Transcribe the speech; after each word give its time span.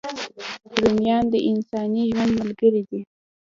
رومیان 0.79 1.23
د 1.33 1.35
انساني 1.51 2.03
ژوند 2.11 2.31
ملګري 2.39 2.81
دي 2.89 3.01